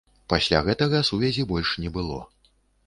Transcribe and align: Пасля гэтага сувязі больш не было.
Пасля 0.31 0.61
гэтага 0.69 1.03
сувязі 1.11 1.47
больш 1.53 1.77
не 1.87 1.95
было. 2.01 2.19